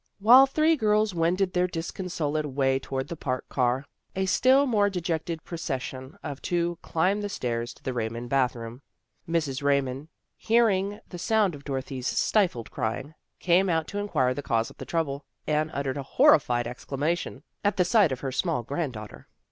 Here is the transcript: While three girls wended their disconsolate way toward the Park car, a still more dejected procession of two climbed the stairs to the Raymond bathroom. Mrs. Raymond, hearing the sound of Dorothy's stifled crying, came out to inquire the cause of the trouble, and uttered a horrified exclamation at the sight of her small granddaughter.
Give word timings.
While 0.17 0.47
three 0.47 0.75
girls 0.77 1.13
wended 1.13 1.53
their 1.53 1.67
disconsolate 1.67 2.47
way 2.47 2.79
toward 2.79 3.07
the 3.07 3.15
Park 3.15 3.47
car, 3.49 3.85
a 4.15 4.25
still 4.25 4.65
more 4.65 4.89
dejected 4.89 5.43
procession 5.43 6.17
of 6.23 6.41
two 6.41 6.79
climbed 6.81 7.21
the 7.21 7.29
stairs 7.29 7.71
to 7.75 7.83
the 7.83 7.93
Raymond 7.93 8.27
bathroom. 8.27 8.81
Mrs. 9.29 9.61
Raymond, 9.61 10.07
hearing 10.37 10.99
the 11.09 11.19
sound 11.19 11.53
of 11.53 11.63
Dorothy's 11.63 12.07
stifled 12.07 12.71
crying, 12.71 13.13
came 13.37 13.69
out 13.69 13.87
to 13.89 13.99
inquire 13.99 14.33
the 14.33 14.41
cause 14.41 14.71
of 14.71 14.77
the 14.77 14.85
trouble, 14.85 15.23
and 15.45 15.69
uttered 15.71 15.97
a 15.97 16.01
horrified 16.17 16.65
exclamation 16.65 17.43
at 17.63 17.77
the 17.77 17.85
sight 17.85 18.11
of 18.11 18.21
her 18.21 18.31
small 18.31 18.63
granddaughter. 18.63 19.27